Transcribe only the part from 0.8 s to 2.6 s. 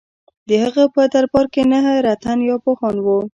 په دربار کې نهه رتن یا